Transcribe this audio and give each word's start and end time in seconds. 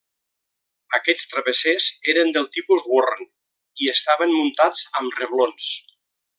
Aquests 0.97 1.27
travessers 1.33 1.89
eren 2.15 2.33
del 2.37 2.49
tipus 2.57 2.89
Warren 2.95 3.29
i 3.85 3.93
estaven 3.95 4.35
muntats 4.41 4.85
amb 5.03 5.23
reblons. 5.23 5.73